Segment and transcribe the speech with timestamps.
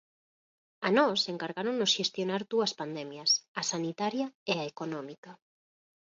[0.87, 5.31] A nós encargáronnos xestionar dúas pandemias: a sanitaria e a económica.